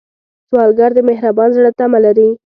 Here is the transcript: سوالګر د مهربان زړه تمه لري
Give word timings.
سوالګر 0.49 0.91
د 0.95 0.99
مهربان 1.09 1.49
زړه 1.57 1.69
تمه 1.79 1.99
لري 2.05 2.29